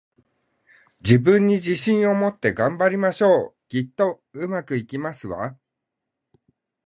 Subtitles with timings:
[1.03, 3.55] 自分に自信を持って、頑張りましょう！
[3.69, 5.55] きっと、上手くいきますわ